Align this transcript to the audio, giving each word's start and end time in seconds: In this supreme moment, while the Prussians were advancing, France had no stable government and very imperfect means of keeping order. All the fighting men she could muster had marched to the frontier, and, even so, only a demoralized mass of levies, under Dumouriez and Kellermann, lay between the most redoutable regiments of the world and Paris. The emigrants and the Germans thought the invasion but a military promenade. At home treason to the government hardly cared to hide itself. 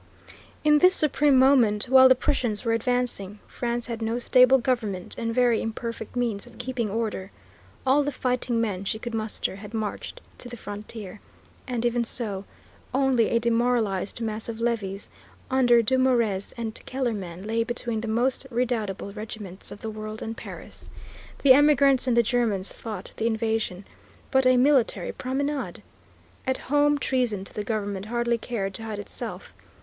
In 0.63 0.79
this 0.79 0.95
supreme 0.95 1.37
moment, 1.37 1.83
while 1.83 2.09
the 2.09 2.15
Prussians 2.15 2.65
were 2.65 2.71
advancing, 2.73 3.37
France 3.47 3.85
had 3.85 4.01
no 4.01 4.17
stable 4.17 4.57
government 4.57 5.15
and 5.15 5.31
very 5.31 5.61
imperfect 5.61 6.15
means 6.15 6.47
of 6.47 6.57
keeping 6.57 6.89
order. 6.89 7.29
All 7.85 8.01
the 8.01 8.11
fighting 8.11 8.59
men 8.59 8.83
she 8.83 8.97
could 8.97 9.13
muster 9.13 9.57
had 9.57 9.75
marched 9.75 10.19
to 10.39 10.49
the 10.49 10.57
frontier, 10.57 11.19
and, 11.67 11.85
even 11.85 12.03
so, 12.03 12.45
only 12.95 13.29
a 13.29 13.37
demoralized 13.37 14.19
mass 14.21 14.49
of 14.49 14.59
levies, 14.59 15.07
under 15.51 15.83
Dumouriez 15.83 16.51
and 16.57 16.73
Kellermann, 16.87 17.43
lay 17.45 17.63
between 17.63 18.01
the 18.01 18.07
most 18.07 18.47
redoutable 18.49 19.13
regiments 19.15 19.69
of 19.69 19.81
the 19.81 19.91
world 19.91 20.23
and 20.23 20.35
Paris. 20.35 20.89
The 21.43 21.53
emigrants 21.53 22.07
and 22.07 22.17
the 22.17 22.23
Germans 22.23 22.73
thought 22.73 23.11
the 23.17 23.27
invasion 23.27 23.85
but 24.31 24.47
a 24.47 24.57
military 24.57 25.11
promenade. 25.11 25.83
At 26.47 26.57
home 26.57 26.97
treason 26.97 27.45
to 27.45 27.53
the 27.53 27.63
government 27.63 28.07
hardly 28.07 28.39
cared 28.39 28.73
to 28.73 28.83
hide 28.83 28.97
itself. 28.97 29.53